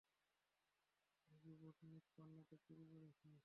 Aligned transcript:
Robotnik 1.43 2.03
পান্নাটা 2.15 2.55
চুরি 2.65 2.85
করছে! 2.93 3.27